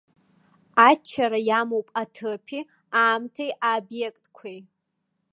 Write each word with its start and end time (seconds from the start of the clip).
Аччара 0.87 1.39
иамоуп 1.49 1.87
аҭыԥи 2.01 2.59
аамҭеи, 3.01 3.51
аобиектқәеи. 3.67 4.59